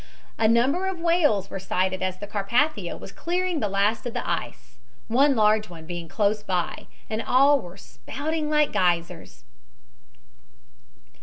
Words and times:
"A 0.39 0.47
number 0.47 0.87
of 0.87 0.97
whales 0.99 1.51
were 1.51 1.59
sighted 1.59 2.01
as 2.01 2.17
the 2.17 2.25
Carpathia 2.25 2.97
was 2.97 3.11
clearing 3.11 3.59
the 3.59 3.69
last 3.69 4.07
of 4.07 4.15
the 4.15 4.27
ice, 4.27 4.79
one 5.07 5.35
large 5.35 5.69
one 5.69 5.85
being 5.85 6.07
close 6.09 6.41
by, 6.41 6.87
and 7.07 7.21
all 7.21 7.61
were 7.61 7.77
spouting 7.77 8.49
like 8.49 8.71
geysers." 8.71 9.43